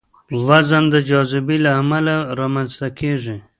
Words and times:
وزن 0.47 0.83
د 0.93 0.95
جاذبې 1.09 1.57
له 1.65 1.71
امله 1.81 2.15
رامنځته 2.39 2.87
کېږي. 2.99 3.37